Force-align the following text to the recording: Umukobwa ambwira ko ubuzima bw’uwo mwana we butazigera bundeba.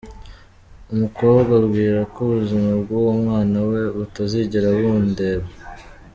Umukobwa 0.93 1.51
ambwira 1.59 1.99
ko 2.13 2.17
ubuzima 2.25 2.69
bw’uwo 2.81 3.11
mwana 3.21 3.59
we 3.69 3.79
butazigera 3.95 4.67
bundeba. 4.77 5.47